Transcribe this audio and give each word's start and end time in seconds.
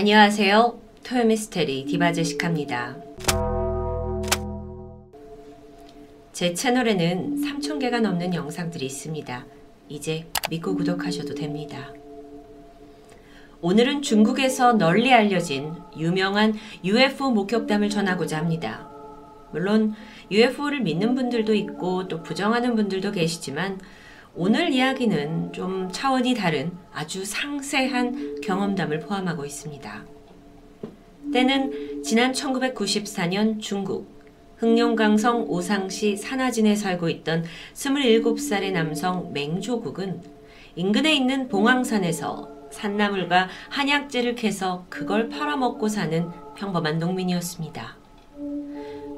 안녕하세요. 0.00 0.80
토요미스테리 1.02 1.84
디바제시카입니다. 1.86 2.98
제 6.32 6.54
채널에는 6.54 7.42
3,000개가 7.42 7.98
넘는 7.98 8.32
영상들이 8.32 8.86
있습니다. 8.86 9.44
이제 9.88 10.28
믿고 10.50 10.76
구독하셔도 10.76 11.34
됩니다. 11.34 11.92
오늘은 13.60 14.02
중국에서 14.02 14.74
널리 14.74 15.12
알려진 15.12 15.72
유명한 15.96 16.54
UFO 16.84 17.32
목격담을 17.32 17.90
전하고자 17.90 18.38
합니다. 18.38 18.88
물론 19.50 19.96
UFO를 20.30 20.80
믿는 20.80 21.16
분들도 21.16 21.52
있고 21.54 22.06
또 22.06 22.22
부정하는 22.22 22.76
분들도 22.76 23.10
계시지만 23.10 23.80
오늘 24.40 24.72
이야기는 24.72 25.52
좀 25.52 25.88
차원이 25.90 26.32
다른 26.34 26.70
아주 26.92 27.24
상세한 27.24 28.40
경험담을 28.40 29.00
포함하고 29.00 29.44
있습니다. 29.44 30.04
때는 31.32 32.04
지난 32.04 32.30
1994년 32.30 33.60
중국 33.60 34.08
흑룡강성 34.58 35.46
오상시 35.48 36.16
산하진에 36.16 36.76
살고 36.76 37.08
있던 37.08 37.46
27살의 37.74 38.70
남성 38.70 39.32
맹조국은 39.32 40.22
인근에 40.76 41.16
있는 41.16 41.48
봉황산에서 41.48 42.48
산나물과 42.70 43.48
한약재를 43.70 44.36
캐서 44.36 44.86
그걸 44.88 45.30
팔아먹고 45.30 45.88
사는 45.88 46.30
평범한 46.54 47.00
농민이었습니다. 47.00 47.96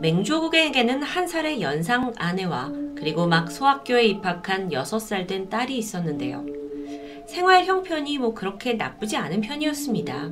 맹조국에게는 0.00 1.02
한 1.02 1.26
살의 1.26 1.60
연상 1.60 2.12
아내와 2.16 2.72
그리고 2.94 3.26
막 3.26 3.50
소학교에 3.50 4.04
입학한 4.06 4.70
6살 4.70 5.26
된 5.26 5.48
딸이 5.48 5.76
있었는데요. 5.76 6.46
생활 7.26 7.64
형편이 7.64 8.18
뭐 8.18 8.34
그렇게 8.34 8.74
나쁘지 8.74 9.16
않은 9.16 9.40
편이었습니다. 9.42 10.30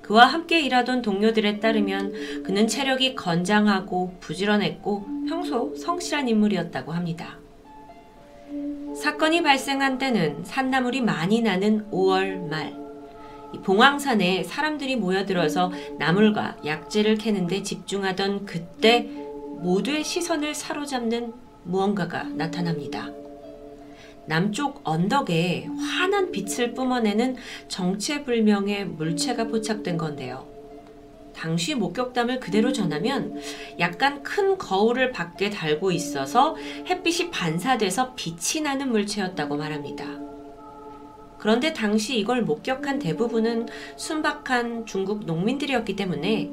그와 0.00 0.26
함께 0.26 0.60
일하던 0.60 1.02
동료들에 1.02 1.60
따르면 1.60 2.42
그는 2.42 2.66
체력이 2.66 3.14
건장하고 3.14 4.14
부지런했고 4.20 5.06
평소 5.28 5.74
성실한 5.76 6.28
인물이었다고 6.28 6.92
합니다. 6.92 7.38
사건이 8.96 9.42
발생한 9.42 9.98
때는 9.98 10.44
산나물이 10.44 11.02
많이 11.02 11.40
나는 11.40 11.88
5월 11.90 12.48
말. 12.48 12.81
봉황산에 13.64 14.44
사람들이 14.44 14.96
모여들어서 14.96 15.72
나물과 15.98 16.58
약재를 16.64 17.16
캐는데 17.16 17.62
집중하던 17.62 18.46
그때 18.46 19.02
모두의 19.60 20.04
시선을 20.04 20.54
사로잡는 20.54 21.32
무언가가 21.64 22.24
나타납니다. 22.24 23.10
남쪽 24.26 24.80
언덕에 24.84 25.66
환한 25.66 26.30
빛을 26.30 26.74
뿜어내는 26.74 27.36
정체불명의 27.68 28.86
물체가 28.86 29.48
포착된 29.48 29.96
건데요. 29.96 30.46
당시 31.34 31.74
목격담을 31.74 32.40
그대로 32.40 32.72
전하면 32.72 33.40
약간 33.78 34.22
큰 34.22 34.58
거울을 34.58 35.12
밖에 35.12 35.50
달고 35.50 35.90
있어서 35.92 36.56
햇빛이 36.86 37.30
반사돼서 37.30 38.14
빛이 38.14 38.62
나는 38.62 38.90
물체였다고 38.90 39.56
말합니다. 39.56 40.31
그런데 41.42 41.72
당시 41.72 42.16
이걸 42.16 42.42
목격한 42.42 43.00
대부분은 43.00 43.66
순박한 43.96 44.86
중국 44.86 45.26
농민들이었기 45.26 45.96
때문에 45.96 46.48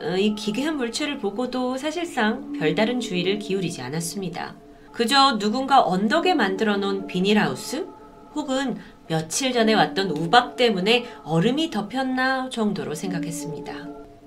어, 0.00 0.16
이 0.18 0.34
기괴한 0.34 0.76
물체를 0.76 1.18
보고도 1.18 1.76
사실상 1.76 2.52
별다른 2.54 2.98
주의를 2.98 3.38
기울이지 3.38 3.82
않았습니다. 3.82 4.56
그저 4.90 5.38
누군가 5.38 5.80
언덕에 5.80 6.34
만들어 6.34 6.76
놓은 6.76 7.06
비닐하우스 7.06 7.86
혹은 8.34 8.76
며칠 9.06 9.52
전에 9.52 9.74
왔던 9.74 10.10
우박 10.10 10.56
때문에 10.56 11.06
얼음이 11.22 11.70
덮였나 11.70 12.50
정도로 12.50 12.96
생각했습니다. 12.96 13.74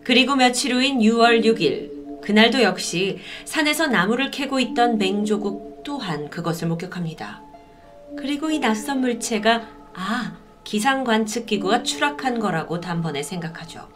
그리고 0.05 0.37
며칠 0.37 0.75
후인 0.75 0.99
6월 0.99 1.43
6일, 1.43 2.21
그날도 2.21 2.61
역시 2.61 3.19
산에서 3.43 3.87
나무를 3.87 4.31
캐고 4.31 4.61
있던 4.61 4.97
맹조국 4.97 5.81
또한 5.83 6.29
그것을 6.29 6.69
목격합니다. 6.69 7.41
그리고 8.15 8.49
이 8.49 8.59
낯선 8.59 9.01
물체가 9.01 9.78
아, 9.93 10.33
기상 10.63 11.03
관측 11.03 11.45
기구가 11.45 11.83
추락한 11.83 12.39
거라고 12.39 12.79
단번에 12.79 13.23
생각하죠. 13.23 13.87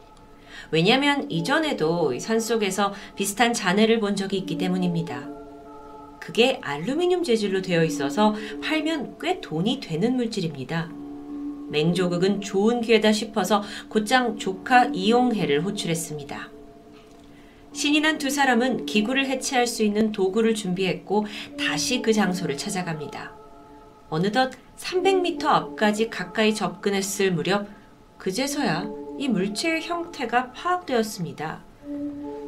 왜냐하면 0.71 1.29
이전에도 1.29 2.17
산속에서 2.17 2.93
비슷한 3.15 3.53
잔해를 3.53 3.99
본 3.99 4.15
적이 4.15 4.37
있기 4.37 4.57
때문입니다. 4.57 5.29
그게 6.19 6.59
알루미늄 6.63 7.23
재질로 7.23 7.61
되어 7.61 7.83
있어서 7.83 8.33
팔면 8.63 9.17
꽤 9.19 9.41
돈이 9.41 9.81
되는 9.81 10.15
물질입니다. 10.15 10.89
맹조극은 11.69 12.41
좋은 12.41 12.81
기회다 12.81 13.11
싶어서 13.11 13.61
곧장 13.89 14.37
조카 14.37 14.85
이용해를 14.85 15.63
호출했습니다. 15.63 16.49
신이 17.73 18.01
난 18.01 18.17
두 18.19 18.29
사람은 18.29 18.85
기구를 18.85 19.25
해체할 19.25 19.65
수 19.67 19.83
있는 19.83 20.11
도구를 20.11 20.53
준비했고 20.55 21.25
다시 21.59 22.01
그 22.01 22.13
장소를 22.13 22.57
찾아갑니다. 22.57 23.33
어느덧 24.09 24.51
300m 24.77 25.45
앞까지 25.45 26.09
가까이 26.09 26.53
접근했을 26.53 27.31
무렵 27.31 27.67
그제서야 28.17 28.89
이 29.17 29.27
물체의 29.27 29.81
형태가 29.81 30.53
파악되었습니다. 30.53 31.61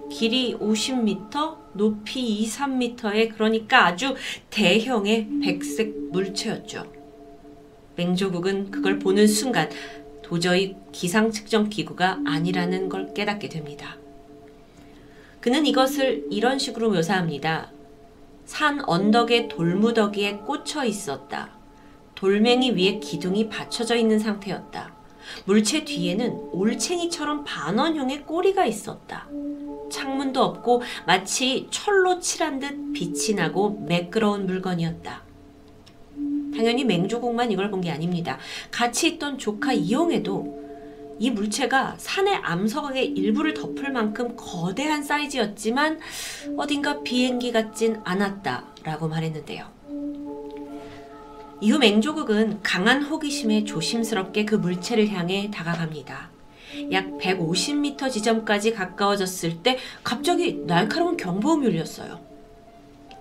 길이 0.10 0.56
50m, 0.56 1.58
높이 1.74 2.42
2, 2.42 2.48
3m의 2.48 3.34
그러니까 3.34 3.86
아주 3.86 4.16
대형의 4.50 5.28
백색 5.44 6.12
물체였죠. 6.12 6.86
맹조국은 7.96 8.72
그걸 8.72 9.00
보는 9.00 9.28
순간 9.28 9.70
도저히 10.22 10.76
기상 10.92 11.32
측정 11.32 11.70
기구가 11.70 12.20
아니라는 12.26 12.90
걸 12.90 13.14
깨닫게 13.14 13.50
됩니다. 13.50 13.98
그는 15.40 15.66
이것을 15.66 16.26
이런 16.32 16.58
식으로 16.58 16.90
묘사합니다. 16.90 17.72
산 18.46 18.82
언덕의 18.88 19.50
돌무더기에 19.50 20.38
꽂혀 20.38 20.84
있었다. 20.86 21.55
돌멩이 22.16 22.72
위에 22.72 23.00
기둥이 23.00 23.50
받쳐져 23.50 23.96
있는 23.96 24.20
상태였다. 24.20 24.94
물체 25.46 25.84
뒤에는 25.84 26.50
올챙이처럼 26.52 27.44
반원형의 27.44 28.24
꼬리가 28.24 28.66
있었다. 28.66 29.28
창문도 29.92 30.42
없고 30.42 30.82
마치 31.06 31.68
철로 31.72 32.20
칠한 32.20 32.60
듯 32.60 32.94
빛이 32.94 33.36
나고 33.36 33.86
매끄러운 33.88 34.46
물건이었다. 34.46 35.24
당연히 36.56 36.86
맹조국만 36.86 37.52
이걸 37.52 37.70
본 37.70 37.82
게 37.82 37.92
아닙니다. 37.92 38.38
같이 38.72 39.08
있던 39.10 39.38
조카 39.38 39.74
이용에도 39.74 40.64
이 41.20 41.30
물체가 41.30 41.96
산의 41.98 42.36
암석의 42.36 43.08
일부를 43.08 43.54
덮을 43.54 43.92
만큼 43.92 44.36
거대한 44.36 45.04
사이즈였지만 45.04 46.00
어딘가 46.58 47.04
비행기 47.04 47.52
같진 47.52 48.00
않았다라고 48.04 49.08
말했는데요. 49.10 49.75
이후 51.62 51.80
맹조국은 51.80 52.60
강한 52.64 53.04
호기심에 53.04 53.64
조심스럽게 53.64 54.46
그 54.46 54.56
물체를 54.56 55.10
향해 55.10 55.50
다가갑니다. 55.54 56.30
약 56.92 57.18
150m 57.18 58.12
지점까지 58.12 58.74
가까워졌을 58.74 59.64
때 59.64 59.78
갑자기 60.04 60.66
날카로운 60.66 61.16
경보음이 61.16 61.66
울렸어요. 61.68 62.20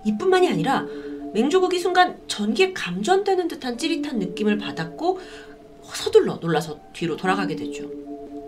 이뿐만이 0.05 0.49
아니라 0.49 0.85
맹조국이 1.33 1.79
순간 1.79 2.19
전기에 2.27 2.73
감전되는 2.73 3.47
듯한 3.47 3.77
찌릿한 3.77 4.19
느낌을 4.19 4.57
받았고 4.57 5.19
서둘러 5.83 6.35
놀라서 6.35 6.79
뒤로 6.93 7.15
돌아가게 7.15 7.55
되죠. 7.55 7.89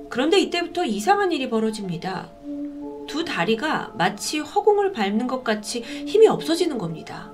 그런데 0.09 0.39
이때부터 0.39 0.85
이상한 0.85 1.31
일이 1.31 1.49
벌어집니다. 1.49 2.29
두 3.07 3.23
다리가 3.23 3.93
마치 3.97 4.39
허공을 4.39 4.91
밟는 4.91 5.27
것 5.27 5.43
같이 5.43 5.81
힘이 5.81 6.27
없어지는 6.27 6.77
겁니다. 6.77 7.31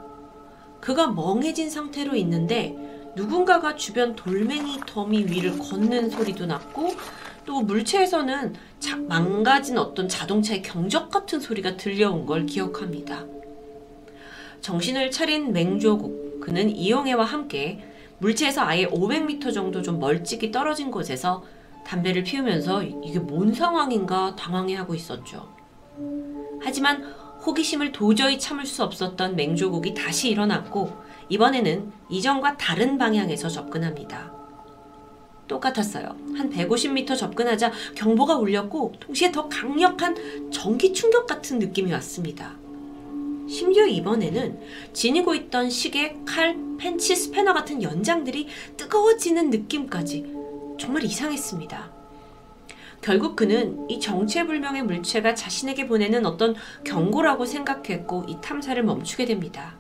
그가 0.84 1.08
멍해진 1.08 1.70
상태로 1.70 2.14
있는데 2.18 2.76
누군가가 3.16 3.78
주변 3.78 4.18
돌멩이 4.18 4.82
더미 4.86 5.20
위를 5.28 5.58
걷는 5.58 6.10
소리도 6.10 6.46
났고 6.46 6.90
또 7.46 7.62
물체에서는 7.62 8.54
자, 8.80 8.98
망가진 8.98 9.78
어떤 9.78 10.10
자동차의 10.10 10.62
경적 10.62 11.10
같은 11.10 11.40
소리가 11.40 11.78
들려온 11.78 12.26
걸 12.26 12.46
기억합니다. 12.46 13.24
정신을 14.60 15.12
차린 15.12 15.54
맹조국 15.54 16.42
그는 16.42 16.70
이용해와 16.70 17.24
함께 17.24 17.82
물체에서 18.18 18.64
아예 18.64 18.86
500m 18.86 19.54
정도 19.54 19.82
좀 19.82 20.00
멀찍이 20.00 20.52
떨어진 20.52 20.92
곳에서 20.92 21.46
담배를 21.86 22.24
피우면서 22.24 22.84
이게 22.84 23.20
뭔 23.20 23.54
상황인가 23.54 24.36
당황해하고 24.36 24.96
있었죠. 24.96 25.48
하지만 26.62 27.23
호기심을 27.46 27.92
도저히 27.92 28.40
참을 28.40 28.66
수 28.66 28.84
없었던 28.84 29.36
맹조국이 29.36 29.94
다시 29.94 30.30
일어났고 30.30 30.94
이번에는 31.30 31.92
이전과 32.10 32.58
다른 32.58 32.98
방향에서 32.98 33.50
접근합니다. 33.50 34.32
똑같았어요. 35.48 36.16
한 36.36 36.50
150m 36.50 37.18
접근하자 37.18 37.72
경보가 37.96 38.38
울렸고 38.38 38.94
동시에 39.00 39.32
더 39.32 39.50
강력한 39.50 40.16
전기 40.52 40.94
충격 40.94 41.28
같은 41.28 41.60
느낌이 41.60 41.92
왔습니다. 41.94 42.56
심지어 43.50 43.86
이번에는 43.86 44.60
지니고 44.94 45.36
있던 45.36 45.70
시계, 45.70 46.18
칼, 46.26 46.58
펜치, 46.78 47.16
스패너 47.16 47.54
같은 47.54 47.84
연장들이 47.84 48.48
뜨거워지는 48.78 49.50
느낌까지 49.50 50.26
정말 50.80 51.04
이상했습니다. 51.04 52.03
결국 53.04 53.36
그는 53.36 53.86
이 53.90 54.00
정체불명의 54.00 54.84
물체가 54.84 55.36
자신에게 55.36 55.88
보내는 55.88 56.26
어떤 56.26 56.56
경고라고 56.86 57.46
생각했고 57.46 58.24
이 58.30 58.38
탐사를 58.42 58.82
멈추게 58.82 59.26
됩니다. 59.26 59.76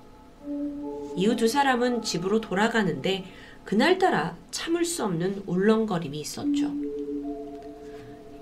이후 1.15 1.33
두 1.37 1.47
사람은 1.47 2.01
집으로 2.01 2.41
돌아가는데 2.41 3.23
그날따라 3.63 4.35
참을 4.51 4.83
수 4.83 5.05
없는 5.05 5.43
울렁거림이 5.45 6.19
있었죠. 6.19 6.73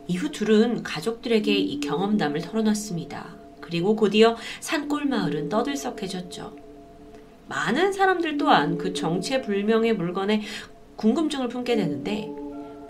이후 0.08 0.32
둘은 0.32 0.82
가족들에게 0.82 1.54
이 1.54 1.80
경험담을 1.80 2.42
털어놨습니다. 2.42 3.36
그리고 3.62 3.96
곧이어 3.96 4.36
산골 4.62 5.06
마을은 5.06 5.50
떠들썩해졌죠. 5.50 6.58
많은 7.48 7.94
사람들 7.94 8.40
또한 8.40 8.80
그 8.80 8.94
정체불명의 8.94 9.94
물건에 9.94 10.42
궁금증을 10.96 11.50
품게 11.50 11.76
되는데 11.76 12.41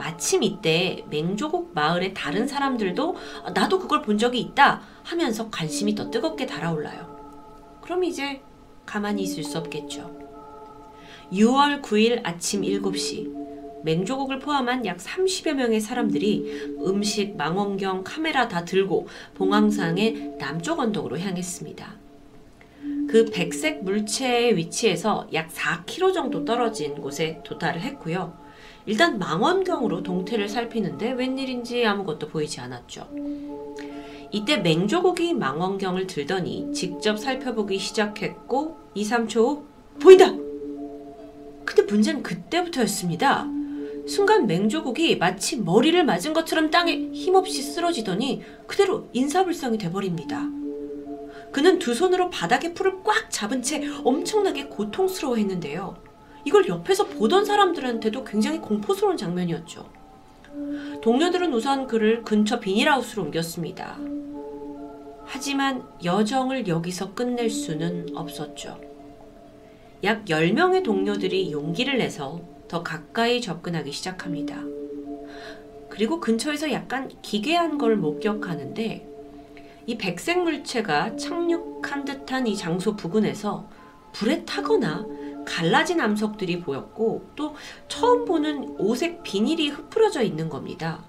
마침 0.02 0.42
이때 0.42 1.06
맹조국 1.12 1.76
마을의 1.76 2.16
다른 2.16 2.48
사람들도 2.48 3.16
나도 3.54 3.78
그걸 3.78 4.02
본 4.02 4.18
적이 4.18 4.40
있다 4.40 4.82
하면서 5.04 5.52
관심이 5.52 5.94
더 5.94 6.10
뜨겁게 6.10 6.48
달아올라요. 6.48 7.80
그럼 7.84 8.04
이제 8.04 8.42
가만히 8.88 9.22
있을 9.22 9.44
수 9.44 9.60
없겠죠. 9.60 10.20
6월 11.32 11.84
9일 11.84 12.22
아침 12.24 12.64
7시 12.64 13.84
맹조국을 13.84 14.40
포함한 14.40 14.88
약 14.88 14.98
30여 14.98 15.54
명의 15.54 15.80
사람들이 15.80 16.78
음식, 16.80 17.38
망원경, 17.38 18.04
카메라 18.04 18.48
다 18.48 18.66
들고 18.66 19.08
봉황상의 19.36 20.38
남쪽 20.40 20.80
언덕으로 20.80 21.20
향했습니다. 21.20 22.02
그 23.08 23.26
백색 23.32 23.84
물체의 23.84 24.58
위치에서 24.58 25.28
약 25.34 25.50
4km 25.50 26.12
정도 26.16 26.44
떨어진 26.44 26.96
곳에 26.96 27.40
도달을 27.44 27.82
했고요. 27.82 28.41
일단 28.86 29.20
망원경으로 29.20 30.04
동태를 30.04 30.50
살피는데 30.50 31.14
웬일인지 31.14 31.86
아무것도 31.86 32.28
보이지 32.28 32.60
않았죠. 32.60 33.10
이때 34.32 34.58
맹조국이 34.58 35.34
망원경을 35.34 36.08
들더니 36.08 36.72
직접 36.74 37.20
살펴보기 37.20 37.78
시작했고 37.78 38.78
2, 38.96 39.04
3초 39.04 39.36
후 39.36 39.64
보인다! 40.00 40.32
근데 41.66 41.84
문제는 41.84 42.24
그때부터였습니다. 42.24 43.48
순간 44.08 44.48
맹조국이 44.48 45.18
마치 45.18 45.58
머리를 45.60 46.04
맞은 46.04 46.34
것처럼 46.34 46.72
땅에 46.72 47.10
힘없이 47.14 47.62
쓰러지더니 47.62 48.42
그대로 48.68 49.08
인사불성이 49.14 49.78
돼버립니다. 49.78 50.50
그는 51.52 51.80
두 51.80 51.94
손으로 51.94 52.30
바닥에 52.30 52.74
풀을 52.74 53.04
꽉 53.04 53.30
잡은 53.30 53.62
채 53.62 53.82
엄청나게 54.04 54.66
고통스러워 54.68 55.36
했는데요. 55.36 56.11
이걸 56.46 56.68
옆에서 56.68 57.08
보던 57.08 57.46
사람들한테도 57.46 58.24
굉장히 58.24 58.60
공포스러운 58.60 59.18
장면이었죠. 59.18 59.88
동료들은 61.02 61.54
우선 61.54 61.88
그를 61.88 62.24
근처 62.24 62.60
비닐하우스로 62.60 63.24
옮겼습니다. 63.24 63.98
하지만 65.26 65.84
여정을 66.04 66.68
여기서 66.68 67.14
끝낼 67.14 67.50
수는 67.50 68.08
없었죠. 68.16 68.80
약 70.04 70.26
10명의 70.26 70.84
동료들이 70.84 71.52
용기를 71.52 71.98
내서 71.98 72.42
더 72.68 72.84
가까이 72.84 73.40
접근하기 73.40 73.92
시작합니다. 73.92 74.62
그리고 75.90 76.20
근처에서 76.20 76.72
약간 76.72 77.12
기괴한 77.22 77.78
걸 77.78 77.98
목격하는데 77.98 79.08
이 79.88 79.98
백색 79.98 80.40
물체가 80.40 81.16
착륙한 81.18 82.06
듯한 82.06 82.48
이 82.48 82.56
장소 82.56 82.96
부근에서 82.96 83.68
불에 84.14 84.44
타거나 84.46 85.06
갈라진 85.46 86.00
암석들이 86.00 86.62
보였고 86.62 87.26
또 87.36 87.56
처음 87.88 88.26
보는 88.26 88.76
오색 88.80 89.24
비닐이 89.24 89.70
흩뿌려져 89.70 90.22
있는 90.22 90.50
겁니다. 90.50 91.04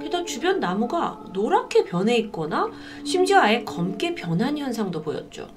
게다가 0.00 0.24
주변 0.24 0.60
나무가 0.60 1.22
노랗게 1.32 1.84
변해 1.84 2.16
있거나 2.18 2.70
심지어 3.04 3.38
아예 3.40 3.62
검게 3.64 4.14
변한 4.14 4.58
현상도 4.58 5.02
보였죠. 5.02 5.48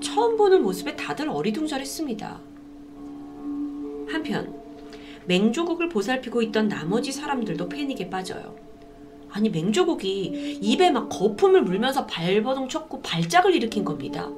처음 0.00 0.36
보는 0.36 0.62
모습에 0.62 0.94
다들 0.94 1.28
어리둥절했습니다. 1.28 2.40
한편 4.08 4.54
맹조국을 5.26 5.88
보살피고 5.88 6.42
있던 6.42 6.68
나머지 6.68 7.12
사람들도 7.12 7.68
패닉에 7.68 8.10
빠져요. 8.10 8.54
아니 9.30 9.50
맹조국이 9.50 10.58
입에 10.62 10.90
막 10.90 11.08
거품을 11.08 11.62
물면서 11.62 12.06
발버둥 12.06 12.68
쳤고 12.68 13.02
발작을 13.02 13.54
일으킨 13.54 13.84
겁니다. 13.84 14.30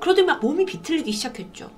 그러더니 0.00 0.26
막 0.26 0.40
몸이 0.40 0.64
비틀리기 0.66 1.10
시작했죠. 1.10 1.70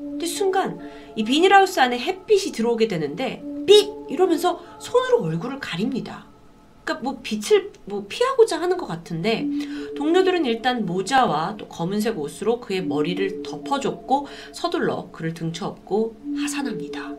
근데 0.00 0.26
순간 0.26 0.78
이 1.16 1.24
비닐하우스 1.24 1.80
안에 1.80 1.98
햇빛이 1.98 2.52
들어오게 2.52 2.88
되는데 2.88 3.42
삑 3.66 3.90
이러면서 4.08 4.62
손으로 4.78 5.22
얼굴을 5.22 5.60
가립니다. 5.60 6.26
그러니까 6.84 7.04
뭐 7.04 7.20
빛을 7.22 7.72
뭐 7.84 8.06
피하고자 8.08 8.60
하는 8.60 8.76
것 8.76 8.86
같은데 8.86 9.46
동료들은 9.96 10.44
일단 10.44 10.86
모자와 10.86 11.56
또 11.56 11.68
검은색 11.68 12.18
옷으로 12.18 12.60
그의 12.60 12.84
머리를 12.84 13.42
덮어줬고 13.42 14.26
서둘러 14.52 15.08
그를 15.12 15.34
등쳐업고 15.34 16.16
하산합니다. 16.42 17.14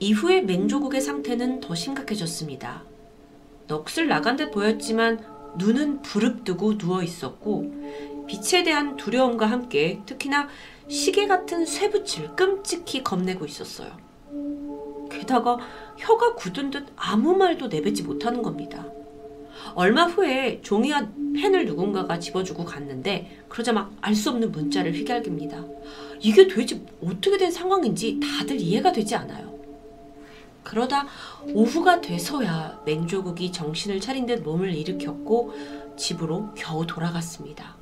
이후에 0.00 0.42
맹조국의 0.42 1.00
상태는 1.00 1.60
더 1.60 1.74
심각해졌습니다. 1.74 2.82
넋을 3.68 4.08
나간 4.08 4.36
듯 4.36 4.50
보였지만 4.50 5.24
눈은 5.58 6.02
부릅뜨고 6.02 6.78
누워 6.78 7.02
있었고 7.02 7.72
빛에 8.26 8.62
대한 8.62 8.96
두려움과 8.96 9.46
함께 9.46 10.00
특히나 10.06 10.48
시계 10.92 11.26
같은 11.26 11.64
쇠붙일 11.64 12.36
끔찍히 12.36 13.02
겁내고 13.02 13.46
있었어요. 13.46 13.96
게다가 15.10 15.56
혀가 15.96 16.34
굳은 16.34 16.68
듯 16.70 16.86
아무 16.96 17.34
말도 17.34 17.68
내뱉지 17.68 18.02
못하는 18.02 18.42
겁니다. 18.42 18.84
얼마 19.74 20.04
후에 20.04 20.60
종이와 20.60 21.08
펜을 21.34 21.64
누군가가 21.64 22.18
집어주고 22.18 22.66
갔는데 22.66 23.42
그러자 23.48 23.72
막 23.72 23.90
알 24.02 24.14
수 24.14 24.28
없는 24.28 24.52
문자를 24.52 24.92
휘갈깁니다. 24.92 25.64
이게 26.20 26.46
도대체 26.46 26.84
어떻게 27.02 27.38
된 27.38 27.50
상황인지 27.50 28.20
다들 28.20 28.60
이해가 28.60 28.92
되지 28.92 29.14
않아요. 29.14 29.50
그러다 30.62 31.06
오후가 31.54 32.02
돼서야 32.02 32.82
맹조국이 32.84 33.50
정신을 33.50 33.98
차린 33.98 34.26
듯 34.26 34.42
몸을 34.42 34.74
일으켰고 34.74 35.54
집으로 35.96 36.50
겨우 36.54 36.86
돌아갔습니다. 36.86 37.76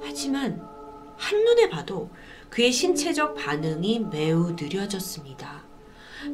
하지만 0.00 0.77
한눈에 1.18 1.68
봐도 1.68 2.08
그의 2.48 2.72
신체적 2.72 3.34
반응이 3.34 4.06
매우 4.10 4.52
느려졌습니다. 4.52 5.64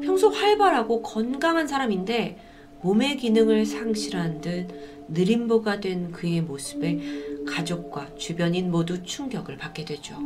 평소 0.02 0.28
활발하고 0.28 1.02
건강한 1.02 1.66
사람인데 1.66 2.38
몸의 2.82 3.16
기능을 3.16 3.66
상실한 3.66 4.40
듯 4.40 4.68
느림보가 5.08 5.80
된 5.80 6.12
그의 6.12 6.42
모습에 6.42 7.00
가족과 7.46 8.14
주변인 8.16 8.70
모두 8.70 9.02
충격을 9.02 9.56
받게 9.56 9.84
되죠. 9.84 10.16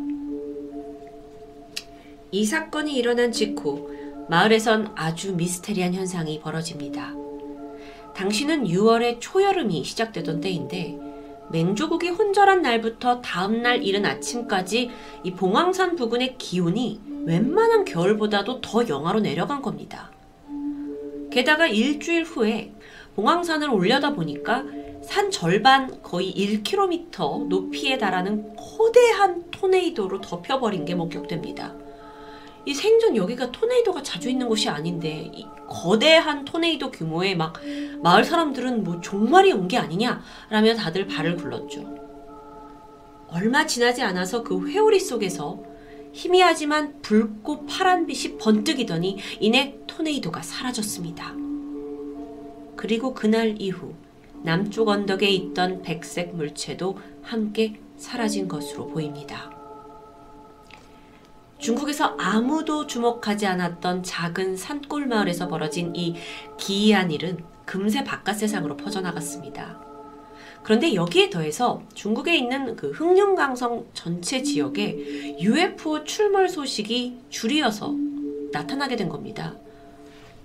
이 2.31 2.45
사건이 2.45 2.95
일어난 2.95 3.33
직후 3.33 3.91
마을에선 4.29 4.93
아주 4.95 5.35
미스테리한 5.35 5.95
현상이 5.95 6.41
벌어집니다. 6.41 7.15
당시는 8.15 8.65
6월의 8.65 9.17
초여름이 9.21 9.85
시작되던 9.85 10.41
때인데 10.41 11.08
맹조국이 11.51 12.09
혼절한 12.11 12.63
날부터 12.63 13.21
다음날 13.21 13.83
이른 13.83 14.05
아침까지 14.05 14.91
이 15.25 15.33
봉황산 15.33 15.97
부근의 15.97 16.37
기온이 16.39 17.01
웬만한 17.25 17.85
겨울보다도 17.85 18.61
더 18.61 18.87
영하로 18.89 19.21
내려간 19.21 19.63
겁니다. 19.63 20.11
게다가 21.31 21.67
일주일 21.67 22.25
후에 22.25 22.73
봉황산을 23.15 23.69
올려다 23.71 24.15
보니까 24.15 24.65
산 25.03 25.31
절반 25.31 26.03
거의 26.03 26.33
1km 26.35 27.49
높이에 27.49 27.99
달하는 27.99 28.55
거대한 28.57 29.45
토네이도로 29.51 30.21
덮여버린 30.21 30.85
게 30.85 30.95
목격됩니다. 30.95 31.75
이 32.69 32.75
생전 32.75 33.17
여기가 33.17 33.51
토네이도가 33.51 34.03
자주 34.03 34.29
있는 34.29 34.47
곳이 34.47 34.69
아닌데 34.69 35.31
이 35.33 35.47
거대한 35.67 36.45
토네이도 36.45 36.91
규모의 36.91 37.35
막 37.35 37.55
마을 38.03 38.25
사람들은 38.25 38.85
뭐 38.85 39.01
종말이 39.01 39.53
온 39.53 39.69
게 39.69 39.79
아니냐라며 39.79 40.75
다들 40.77 41.07
발을 41.07 41.37
굴렀죠. 41.37 41.97
얼마 43.29 43.65
지나지 43.67 44.03
않아서 44.03 44.43
그 44.43 44.69
회오리 44.69 45.01
속에서 45.01 45.63
희미하지만 46.13 47.01
붉고 47.01 47.65
파란 47.65 48.07
빛이 48.07 48.37
번뜩이더니 48.37 49.17
이내 49.41 49.79
토네이도가 49.87 50.43
사라졌습니다. 50.43 51.35
그리고 52.77 53.15
그날 53.15 53.57
이후 53.59 53.95
남쪽 54.43 54.89
언덕에 54.89 55.27
있던 55.31 55.81
백색 55.81 56.37
물체도 56.37 56.99
함께 57.23 57.81
사라진 57.97 58.47
것으로 58.47 58.89
보입니다. 58.89 59.58
중국에서 61.59 62.15
아무도 62.19 62.87
주목하지 62.87 63.47
않았던 63.47 64.05
작은 64.05 64.57
산골 64.57 65.07
마을에서 65.07 65.49
벌어진 65.49 65.95
이 65.95 66.15
기이한 66.57 67.11
일은 67.11 67.39
금세 67.65 68.05
바깥 68.05 68.39
세상으로 68.39 68.77
퍼져나갔습니다. 68.77 69.79
그런데 70.63 70.95
여기에 70.95 71.31
더해서 71.31 71.83
중국에 71.95 72.37
있는 72.37 72.77
그 72.77 72.91
흑룡강성 72.91 73.87
전체 73.93 74.43
지역에 74.43 75.37
UFO 75.41 76.05
출몰 76.05 76.49
소식이 76.49 77.19
줄이어서 77.29 77.95
나타나게 78.53 78.97
된 78.97 79.09
겁니다. 79.09 79.55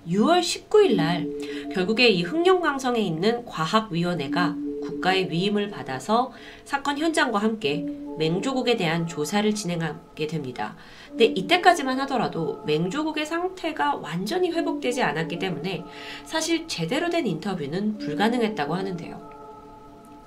6월 0.08 0.40
19일 0.40 0.96
날 0.96 1.28
결국에 1.72 2.08
이 2.08 2.22
흑룡강성에 2.22 3.00
있는 3.00 3.44
과학위원회가 3.46 4.63
국가의 4.84 5.30
위임을 5.30 5.70
받아서 5.70 6.32
사건 6.64 6.98
현장과 6.98 7.38
함께 7.38 7.86
맹조국에 8.18 8.76
대한 8.76 9.06
조사를 9.06 9.52
진행하게 9.54 10.26
됩니다. 10.26 10.76
근데 11.08 11.26
이때까지만 11.26 12.00
하더라도 12.00 12.62
맹조국의 12.66 13.26
상태가 13.26 13.96
완전히 13.96 14.50
회복되지 14.50 15.02
않았기 15.02 15.38
때문에 15.38 15.84
사실 16.24 16.66
제대로 16.68 17.10
된 17.10 17.26
인터뷰는 17.26 17.98
불가능했다고 17.98 18.74
하는데요. 18.74 19.34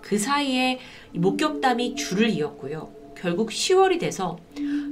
그 0.02 0.18
사이에 0.18 0.80
목격담이 1.14 1.96
줄을 1.96 2.30
이었고요. 2.30 2.90
결국 3.16 3.50
10월이 3.50 4.00
돼서 4.00 4.38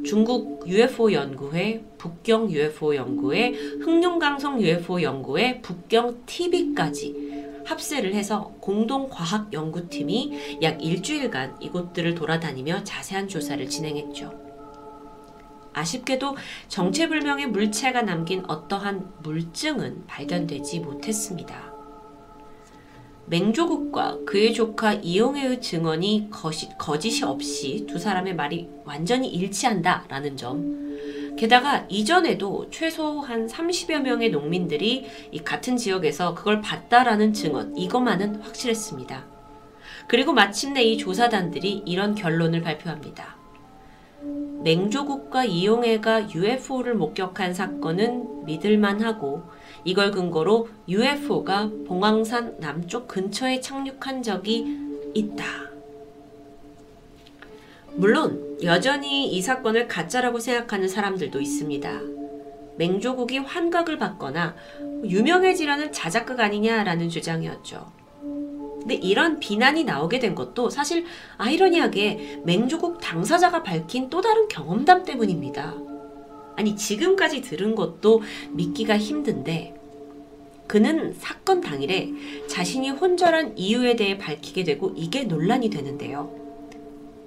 중국 0.03 0.67
UFO 0.67 1.11
연구회, 1.11 1.83
북경 1.97 2.51
UFO 2.51 2.95
연구회, 2.95 3.53
흑룡강성 3.81 4.61
UFO 4.61 5.01
연구회, 5.01 5.61
북경 5.61 6.23
TV까지 6.25 7.34
합세를 7.65 8.13
해서 8.13 8.53
공동과학연구팀이 8.61 10.59
약 10.61 10.83
일주일간 10.83 11.57
이곳들을 11.61 12.15
돌아다니며 12.15 12.83
자세한 12.83 13.27
조사를 13.27 13.67
진행했죠. 13.67 14.45
아쉽게도 15.73 16.37
정체불명의 16.69 17.47
물체가 17.47 18.01
남긴 18.01 18.43
어떠한 18.47 19.15
물증은 19.23 20.05
발견되지 20.07 20.79
못했습니다. 20.79 21.73
맹조국과 23.27 24.19
그의 24.25 24.53
조카 24.53 24.93
이용해의 24.93 25.59
증언이 25.59 26.29
거짓, 26.31 26.77
거짓이 26.77 27.23
없이 27.23 27.85
두 27.89 27.97
사람의 27.97 28.35
말이 28.35 28.69
완전히 28.85 29.27
일치한다라는 29.29 30.37
점. 30.37 30.94
게다가 31.37 31.85
이전에도 31.89 32.69
최소 32.69 33.19
한 33.19 33.47
30여 33.47 34.01
명의 34.01 34.29
농민들이 34.29 35.05
이 35.31 35.39
같은 35.39 35.75
지역에서 35.75 36.33
그걸 36.33 36.61
봤다라는 36.61 37.33
증언, 37.33 37.75
이것만은 37.77 38.41
확실했습니다. 38.41 39.25
그리고 40.07 40.33
마침내 40.33 40.83
이 40.83 40.97
조사단들이 40.97 41.83
이런 41.85 42.15
결론을 42.15 42.61
발표합니다. 42.61 43.35
맹조국과 44.63 45.45
이용해가 45.45 46.33
UFO를 46.33 46.95
목격한 46.95 47.53
사건은 47.53 48.45
믿을만하고 48.45 49.43
이걸 49.83 50.11
근거로 50.11 50.69
UFO가 50.87 51.69
봉황산 51.87 52.59
남쪽 52.59 53.07
근처에 53.07 53.59
착륙한 53.59 54.23
적이 54.23 54.79
있다. 55.13 55.74
물론 57.97 58.57
여전히 58.61 59.27
이 59.31 59.41
사건을 59.41 59.87
가짜라고 59.87 60.39
생각하는 60.39 60.87
사람들도 60.87 61.39
있습니다. 61.39 62.01
맹조국이 62.77 63.37
환각을 63.37 63.97
받거나 63.97 64.55
유명해지라는 65.05 65.93
자작극 65.93 66.39
아니냐라는 66.41 67.09
주장이었죠. 67.09 67.89
근데 68.79 68.95
이런 68.95 69.39
비난이 69.39 69.85
나오게 69.85 70.19
된 70.19 70.35
것도 70.35 70.69
사실 70.69 71.05
아이러니하게 71.37 72.41
맹조국 72.43 72.99
당사자가 72.99 73.63
밝힌 73.63 74.09
또 74.09 74.21
다른 74.21 74.47
경험담 74.47 75.05
때문입니다. 75.05 75.73
아니, 76.57 76.75
지금까지 76.75 77.41
들은 77.41 77.75
것도 77.75 78.21
믿기가 78.51 78.97
힘든데, 78.97 79.73
그는 80.67 81.13
사건 81.17 81.61
당일에 81.61 82.11
자신이 82.47 82.89
혼절한 82.91 83.57
이유에 83.57 83.95
대해 83.95 84.17
밝히게 84.17 84.63
되고 84.63 84.93
이게 84.95 85.23
논란이 85.23 85.69
되는데요. 85.69 86.31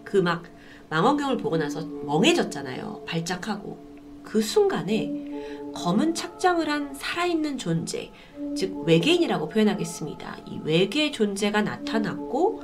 그 0.04 0.18
막 0.18 0.44
망원경을 0.90 1.36
보고 1.38 1.56
나서 1.56 1.84
멍해졌잖아요. 1.84 3.04
발작하고. 3.06 3.88
그 4.22 4.42
순간에 4.42 5.72
검은 5.74 6.14
착장을 6.14 6.68
한 6.68 6.92
살아있는 6.94 7.56
존재, 7.56 8.10
즉 8.56 8.84
외계인이라고 8.84 9.48
표현하겠습니다. 9.48 10.38
이 10.46 10.60
외계 10.64 11.10
존재가 11.10 11.62
나타났고 11.62 12.62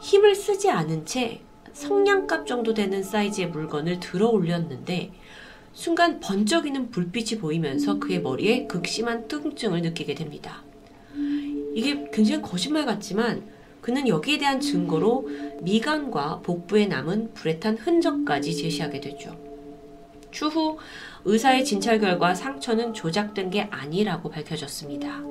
힘을 0.00 0.34
쓰지 0.34 0.70
않은 0.70 1.06
채 1.06 1.40
성냥갑 1.72 2.46
정도 2.46 2.72
되는 2.74 3.02
사이즈의 3.02 3.48
물건을 3.48 4.00
들어 4.00 4.28
올렸는데 4.28 5.12
순간 5.72 6.20
번쩍이는 6.20 6.90
불빛이 6.90 7.38
보이면서 7.40 7.98
그의 7.98 8.22
머리에 8.22 8.66
극심한 8.66 9.28
통증을 9.28 9.82
느끼게 9.82 10.14
됩니다. 10.14 10.62
이게 11.74 12.08
굉장히 12.12 12.40
거짓말 12.42 12.86
같지만 12.86 13.46
그는 13.86 14.08
여기에 14.08 14.38
대한 14.38 14.58
증거로 14.58 15.28
미간과 15.62 16.40
복부에 16.40 16.86
남은 16.86 17.34
불에 17.34 17.60
탄 17.60 17.76
흔적까지 17.76 18.56
제시하게 18.56 19.00
되죠. 19.00 19.38
추후 20.32 20.76
의사의 21.24 21.64
진찰 21.64 22.00
결과 22.00 22.34
상처는 22.34 22.94
조작된 22.94 23.50
게 23.50 23.68
아니라고 23.70 24.28
밝혀졌습니다. 24.28 25.22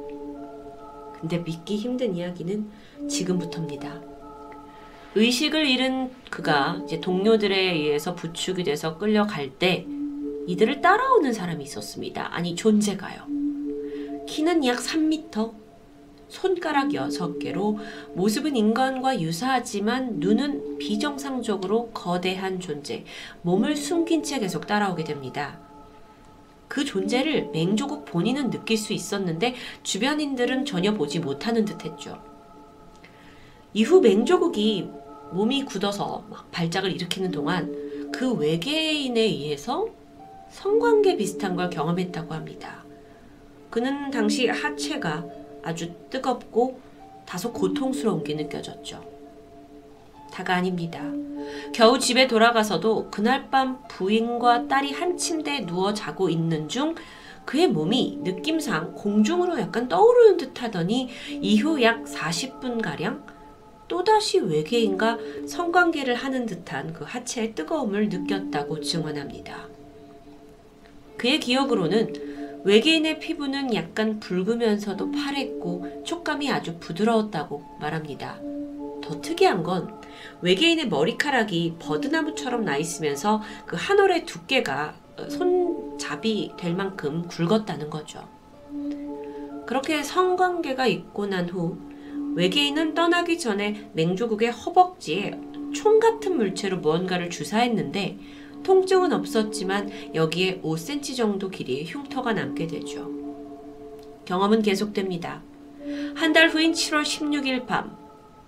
근데 1.19 1.39
믿기 1.39 1.75
힘든 1.75 2.15
이야기는 2.15 2.71
지금부터입니다. 3.09 4.01
의식을 5.15 5.67
잃은 5.67 6.11
그가 6.29 6.81
이제 6.85 7.01
동료들에 7.01 7.59
의해서 7.59 8.15
부축이 8.15 8.63
돼서 8.63 8.97
끌려갈 8.97 9.49
때 9.49 9.85
이들을 10.47 10.79
따라오는 10.79 11.33
사람이 11.33 11.61
있었습니다. 11.61 12.33
아니, 12.33 12.55
존재가요. 12.55 13.25
키는 14.27 14.65
약 14.65 14.77
3미터, 14.77 15.64
손가락 16.27 16.89
6개로 16.89 17.77
모습은 18.13 18.55
인간과 18.55 19.19
유사하지만 19.21 20.19
눈은 20.19 20.77
비정상적으로 20.77 21.89
거대한 21.91 22.59
존재, 22.59 23.05
몸을 23.43 23.75
숨긴 23.75 24.23
채 24.23 24.39
계속 24.39 24.67
따라오게 24.67 25.03
됩니다. 25.03 25.59
그 26.67 26.83
존재를 26.83 27.49
맹조국 27.53 28.05
본인은 28.05 28.49
느낄 28.49 28.77
수 28.77 28.93
있었는데 28.93 29.55
주변인들은 29.83 30.65
전혀 30.65 30.93
보지 30.93 31.19
못하는 31.19 31.63
듯 31.63 31.85
했죠. 31.85 32.21
이후 33.73 34.01
맹조국이 34.01 34.89
몸이 35.31 35.65
굳어서 35.65 36.23
막 36.29 36.49
발작을 36.51 36.91
일으키는 36.91 37.31
동안 37.31 38.11
그 38.11 38.33
외계인에 38.33 39.19
의해서 39.21 39.87
성관계 40.49 41.17
비슷한 41.17 41.55
걸 41.55 41.69
경험했다고 41.69 42.33
합니다. 42.33 42.83
그는 43.69 44.09
당시 44.09 44.47
하체가 44.47 45.25
아주 45.65 45.91
뜨겁고 46.09 46.79
다소 47.25 47.51
고통스러운 47.51 48.23
게 48.23 48.35
느껴졌죠. 48.35 49.03
다가 50.31 50.55
아닙니다. 50.55 51.01
겨우 51.73 51.99
집에 51.99 52.27
돌아가서도 52.27 53.09
그날 53.09 53.49
밤 53.49 53.79
부인과 53.87 54.67
딸이 54.67 54.91
한 54.91 55.17
침대에 55.17 55.65
누워 55.65 55.93
자고 55.93 56.29
있는 56.29 56.69
중 56.69 56.95
그의 57.45 57.67
몸이 57.67 58.19
느낌상 58.23 58.93
공중으로 58.95 59.59
약간 59.59 59.87
떠오르는 59.87 60.37
듯 60.37 60.61
하더니 60.61 61.09
이후 61.41 61.81
약 61.81 62.03
40분가량 62.03 63.23
또다시 63.87 64.39
외계인과 64.39 65.19
성관계를 65.47 66.15
하는 66.15 66.45
듯한 66.47 66.93
그 66.93 67.03
하체의 67.03 67.53
뜨거움을 67.53 68.09
느꼈다고 68.09 68.81
증언합니다. 68.81 69.67
그의 71.17 71.39
기억으로는 71.39 72.34
외계인의 72.65 73.19
피부는 73.19 73.73
약간 73.75 74.19
붉으면서도 74.19 75.11
파랬고 75.11 76.03
촉감이 76.03 76.51
아주 76.51 76.77
부드러웠다고 76.79 77.63
말합니다. 77.79 78.39
더 79.03 79.21
특이한 79.21 79.61
건 79.61 80.01
외계인의 80.41 80.87
머리카락이 80.89 81.75
버드나무처럼 81.79 82.65
나 82.65 82.75
있으면서 82.77 83.41
그 83.67 83.75
한 83.75 83.99
올의 83.99 84.25
두께가 84.25 84.95
손잡이 85.29 86.51
될 86.57 86.73
만큼 86.73 87.27
굵었다는 87.27 87.89
거죠. 87.91 88.27
그렇게 89.67 90.01
성관계가 90.03 90.87
있고 90.87 91.27
난 91.27 91.47
후 91.47 91.77
외계인은 92.35 92.95
떠나기 92.95 93.37
전에 93.37 93.89
맹조국의 93.93 94.51
허벅지에 94.51 95.39
총 95.73 95.99
같은 95.99 96.35
물체로 96.35 96.77
무언가를 96.79 97.29
주사했는데 97.29 98.17
통증은 98.65 99.13
없었지만 99.13 99.89
여기에 100.15 100.61
5cm 100.61 101.15
정도 101.15 101.49
길이의 101.49 101.85
흉터가 101.85 102.33
남게 102.33 102.67
되죠. 102.67 103.09
경험은 104.25 104.63
계속됩니다. 104.63 105.43
한 106.15 106.33
달 106.33 106.49
후인 106.49 106.71
7월 106.73 107.03
16일 107.03 107.67
밤, 107.67 107.95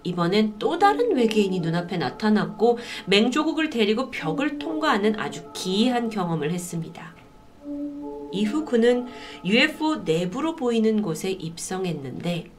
이번엔 0.04 0.56
또 0.58 0.80
다른 0.80 1.16
외계인이 1.16 1.60
눈앞에 1.60 1.98
나타났고 1.98 2.80
맹조국을 3.06 3.70
데리고 3.70 4.10
벽을 4.10 4.58
통과하는 4.58 5.20
아주 5.20 5.44
기이한 5.54 6.10
경험을 6.10 6.52
했습니다. 6.52 7.16
이후 8.32 8.66
그는 8.66 9.06
UFO 9.46 9.98
내부로 10.04 10.56
보이는 10.56 11.02
곳에 11.02 11.30
입성했는데 11.32 12.50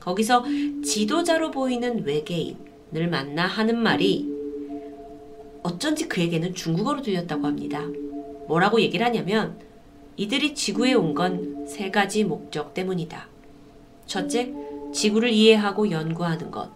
거기서 0.00 0.44
지도자로 0.84 1.50
보이는 1.50 2.04
외계인을 2.04 3.08
만나 3.10 3.46
하는 3.46 3.78
말이 3.82 4.37
어쩐지 5.62 6.08
그에게는 6.08 6.54
중국어로 6.54 7.02
들렸다고 7.02 7.46
합니다. 7.46 7.82
뭐라고 8.46 8.80
얘기를 8.80 9.04
하냐면 9.04 9.58
이들이 10.16 10.54
지구에 10.54 10.94
온 10.94 11.14
건 11.14 11.66
세 11.66 11.90
가지 11.90 12.24
목적 12.24 12.72
때문이다. 12.74 13.28
첫째, 14.06 14.52
지구를 14.92 15.30
이해하고 15.30 15.90
연구하는 15.90 16.50
것. 16.50 16.70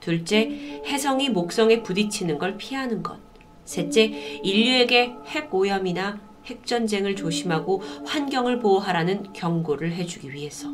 둘째, 0.00 0.80
해성이 0.86 1.28
목성에 1.28 1.82
부딪히는 1.82 2.38
걸 2.38 2.56
피하는 2.56 3.02
것. 3.02 3.18
셋째, 3.66 4.04
인류에게 4.42 5.12
핵 5.26 5.54
오염이나 5.54 6.18
핵 6.46 6.64
전쟁을 6.66 7.16
조심하고 7.16 7.82
환경을 8.06 8.60
보호하라는 8.60 9.34
경고를 9.34 9.92
해주기 9.92 10.32
위해서. 10.32 10.70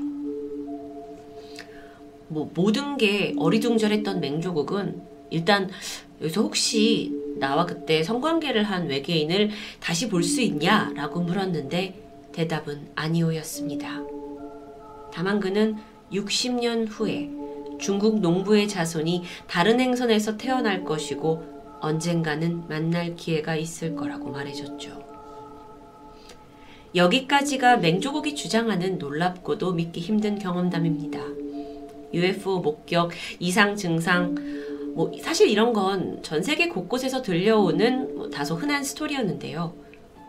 뭐 2.28 2.50
모든 2.54 2.96
게 2.96 3.34
어리둥절했던 3.36 4.20
맹조국은 4.20 5.02
일단 5.30 5.68
여기서 6.20 6.42
혹시 6.42 7.12
나와 7.38 7.66
그때 7.66 8.02
성관계를 8.02 8.64
한 8.64 8.88
외계인을 8.88 9.50
다시 9.80 10.08
볼 10.08 10.22
수 10.22 10.40
있냐? 10.40 10.92
라고 10.94 11.20
물었는데 11.20 12.02
대답은 12.32 12.88
아니오였습니다. 12.94 14.02
다만 15.12 15.40
그는 15.40 15.76
60년 16.12 16.86
후에 16.88 17.30
중국 17.78 18.20
농부의 18.20 18.68
자손이 18.68 19.22
다른 19.46 19.80
행선에서 19.80 20.36
태어날 20.36 20.84
것이고 20.84 21.78
언젠가는 21.80 22.68
만날 22.68 23.16
기회가 23.16 23.56
있을 23.56 23.94
거라고 23.94 24.30
말해줬죠. 24.30 25.04
여기까지가 26.94 27.78
맹조국이 27.78 28.34
주장하는 28.34 28.98
놀랍고도 28.98 29.72
믿기 29.72 30.00
힘든 30.00 30.38
경험담입니다. 30.38 31.20
UFO 32.14 32.60
목격, 32.60 33.10
이상 33.38 33.76
증상, 33.76 34.34
뭐 34.96 35.12
사실 35.20 35.48
이런 35.50 35.72
건 35.74 36.22
전 36.22 36.42
세계 36.42 36.68
곳곳에서 36.68 37.20
들려오는 37.22 38.16
뭐 38.16 38.30
다소 38.30 38.54
흔한 38.54 38.82
스토리였는데요. 38.82 39.74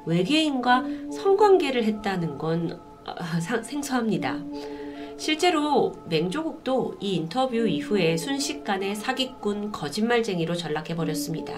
외계인과 0.05 0.83
성관계를 1.11 1.85
했다는 1.85 2.37
건 2.37 2.79
아, 3.05 3.39
생소합니다. 3.39 4.37
실제로 5.17 5.93
맹조국도 6.09 6.97
이 6.99 7.15
인터뷰 7.15 7.55
이후에 7.67 8.17
순식간에 8.17 8.93
사기꾼 8.93 9.71
거짓말쟁이로 9.71 10.53
전락해버렸습니다. 10.55 11.53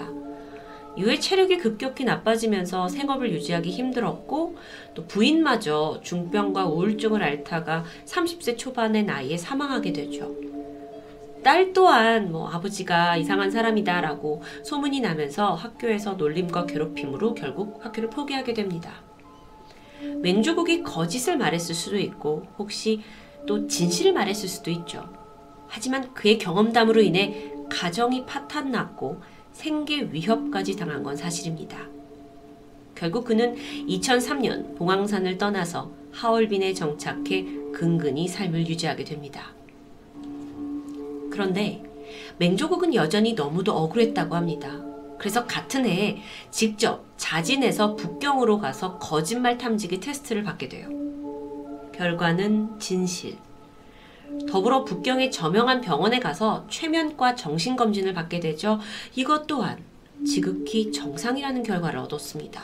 이후에 0.96 1.18
체력이 1.18 1.58
급격히 1.58 2.04
나빠지면서 2.04 2.88
생업을 2.88 3.32
유지하기 3.32 3.70
힘들었고 3.70 4.56
또 4.94 5.06
부인마저 5.06 6.00
중병과 6.02 6.66
우울증을 6.66 7.22
앓다가 7.22 7.84
30세 8.06 8.56
초반의 8.56 9.04
나이에 9.04 9.36
사망하게 9.36 9.92
되죠. 9.92 10.49
딸 11.42 11.72
또한 11.72 12.30
뭐 12.30 12.48
아버지가 12.48 13.16
이상한 13.16 13.50
사람이다라고 13.50 14.42
소문이 14.64 15.00
나면서 15.00 15.54
학교에서 15.54 16.14
놀림과 16.14 16.66
괴롭힘으로 16.66 17.34
결국 17.34 17.84
학교를 17.84 18.10
포기하게 18.10 18.54
됩니다. 18.54 19.02
맹조국이 20.22 20.82
거짓을 20.82 21.36
말했을 21.36 21.74
수도 21.74 21.98
있고 21.98 22.46
혹시 22.58 23.00
또 23.46 23.66
진실을 23.66 24.12
말했을 24.12 24.48
수도 24.48 24.70
있죠. 24.70 25.08
하지만 25.68 26.12
그의 26.14 26.38
경험담으로 26.38 27.00
인해 27.00 27.52
가정이 27.70 28.26
파탄났고 28.26 29.20
생계 29.52 30.02
위협까지 30.10 30.76
당한 30.76 31.02
건 31.02 31.16
사실입니다. 31.16 31.78
결국 32.94 33.24
그는 33.24 33.56
2003년 33.88 34.76
봉황산을 34.76 35.38
떠나서 35.38 35.90
하얼빈에 36.12 36.74
정착해 36.74 37.46
근근히 37.72 38.28
삶을 38.28 38.66
유지하게 38.66 39.04
됩니다. 39.04 39.52
그런데 41.30 41.82
맹조국은 42.38 42.94
여전히 42.94 43.34
너무도 43.34 43.72
억울했다고 43.72 44.34
합니다. 44.34 44.80
그래서 45.18 45.46
같은 45.46 45.84
해에 45.84 46.18
직접 46.50 47.04
자진해서 47.16 47.94
북경으로 47.94 48.58
가서 48.58 48.98
거짓말 48.98 49.58
탐지기 49.58 50.00
테스트를 50.00 50.42
받게 50.42 50.68
돼요. 50.68 50.88
결과는 51.92 52.78
진실. 52.78 53.36
더불어 54.48 54.84
북경의 54.84 55.30
저명한 55.30 55.82
병원에 55.82 56.18
가서 56.18 56.66
최면과 56.70 57.34
정신검진을 57.34 58.14
받게 58.14 58.40
되죠. 58.40 58.80
이것 59.14 59.46
또한 59.46 59.84
지극히 60.26 60.90
정상이라는 60.92 61.62
결과를 61.62 61.98
얻었습니다. 62.00 62.62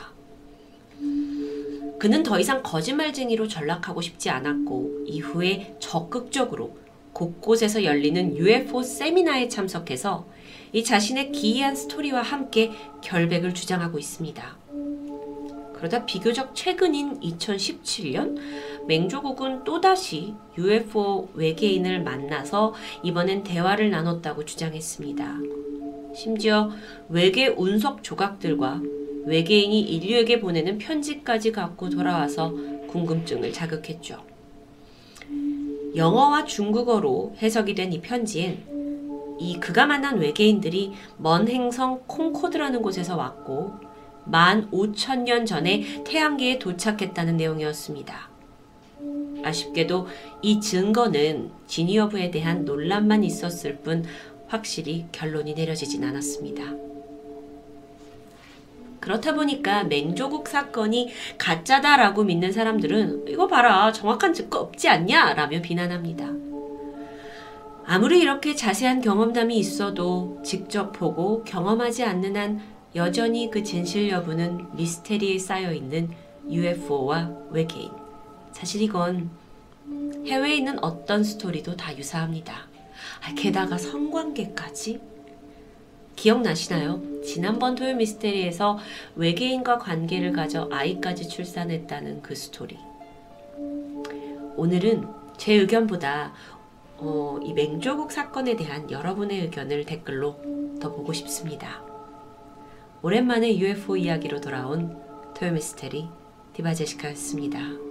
그는 1.99 2.23
더 2.23 2.39
이상 2.39 2.63
거짓말쟁이로 2.63 3.47
전락하고 3.47 4.01
싶지 4.01 4.29
않았고 4.29 5.03
이후에 5.05 5.75
적극적으로 5.79 6.77
곳곳에서 7.17 7.83
열리는 7.83 8.37
UFO 8.37 8.83
세미나에 8.83 9.47
참석해서 9.47 10.27
이 10.71 10.83
자신의 10.83 11.31
기이한 11.31 11.75
스토리와 11.75 12.21
함께 12.21 12.71
결백을 13.01 13.55
주장하고 13.55 13.97
있습니다. 13.97 14.57
그러다 15.73 16.05
비교적 16.05 16.55
최근인 16.55 17.19
2017년 17.19 18.37
맹조국은 18.87 19.63
또다시 19.63 20.35
UFO 20.59 21.29
외계인을 21.33 22.03
만나서 22.03 22.75
이번엔 23.01 23.43
대화를 23.43 23.89
나눴다고 23.89 24.45
주장했습니다. 24.45 25.39
심지어 26.15 26.69
외계 27.09 27.47
운석 27.47 28.03
조각들과 28.03 28.81
외계인이 29.25 29.81
인류에게 29.81 30.39
보내는 30.39 30.77
편지까지 30.77 31.51
갖고 31.51 31.89
돌아와서 31.89 32.53
궁금증을 32.87 33.51
자극했죠. 33.53 34.26
영어와 35.95 36.45
중국어로 36.45 37.35
해석이 37.41 37.75
된 37.75 37.93
이 37.93 38.01
편지엔 38.01 38.77
이 39.39 39.59
그가 39.59 39.85
만난 39.85 40.19
외계인들이 40.19 40.93
먼 41.17 41.47
행성 41.47 42.01
콩코드라는 42.07 42.81
곳에서 42.81 43.15
왔고 43.15 43.73
만 44.25 44.69
5천 44.71 45.19
년 45.23 45.45
전에 45.45 46.03
태양계에 46.03 46.59
도착했다는 46.59 47.37
내용이었습니다. 47.37 48.29
아쉽게도 49.43 50.07
이 50.41 50.59
증거는 50.59 51.51
지니 51.67 51.97
여부에 51.97 52.31
대한 52.31 52.65
논란만 52.65 53.23
있었을 53.23 53.77
뿐 53.77 54.03
확실히 54.47 55.05
결론이 55.11 55.53
내려지진 55.53 56.03
않았습니다. 56.03 56.86
그렇다 59.07 59.33
보니까 59.33 59.85
맹조국 59.85 60.49
사건이 60.49 61.13
가짜다라고 61.37 62.25
믿는 62.25 62.51
사람들은 62.51 63.23
이거 63.29 63.47
봐라 63.47 63.93
정확한 63.93 64.33
증거 64.33 64.59
없지 64.59 64.89
않냐 64.89 65.33
라며 65.33 65.61
비난합니다. 65.61 66.27
아무리 67.85 68.19
이렇게 68.19 68.53
자세한 68.53 68.99
경험담이 68.99 69.57
있어도 69.57 70.41
직접 70.43 70.91
보고 70.91 71.45
경험하지 71.45 72.03
않는 72.03 72.35
한 72.35 72.61
여전히 72.95 73.49
그 73.49 73.63
진실 73.63 74.09
여부는 74.09 74.75
미스테리에 74.75 75.39
쌓여 75.39 75.71
있는 75.71 76.09
UFO와 76.49 77.31
외계인. 77.51 77.89
사실 78.51 78.81
이건 78.81 79.29
해외에 80.25 80.57
있는 80.57 80.83
어떤 80.83 81.23
스토리도 81.23 81.77
다 81.77 81.97
유사합니다. 81.97 82.53
아, 83.23 83.33
게다가 83.35 83.77
성관계까지? 83.77 84.99
기억나시나요? 86.17 87.21
지난번 87.23 87.75
토요 87.75 87.95
미스테리에서 87.95 88.79
외계인과 89.15 89.77
관계를 89.77 90.33
가져 90.33 90.67
아이까지 90.71 91.29
출산했다는 91.29 92.23
그 92.23 92.35
스토리. 92.35 92.77
오늘은 94.57 95.07
제 95.37 95.53
의견보다 95.53 96.33
어, 96.97 97.39
이 97.43 97.53
맹조국 97.53 98.11
사건에 98.11 98.55
대한 98.55 98.89
여러분의 98.89 99.41
의견을 99.41 99.85
댓글로 99.85 100.79
더 100.81 100.91
보고 100.91 101.13
싶습니다. 101.13 101.83
오랜만에 103.03 103.55
UFO 103.55 103.95
이야기로 103.95 104.41
돌아온 104.41 104.97
토요 105.35 105.51
미스테리 105.51 106.07
디바제시카였습니다. 106.53 107.86